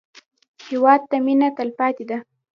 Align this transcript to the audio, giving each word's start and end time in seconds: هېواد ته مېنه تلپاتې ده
هېواد 0.67 1.01
ته 1.09 1.15
مېنه 1.25 1.47
تلپاتې 1.57 2.03
ده 2.09 2.17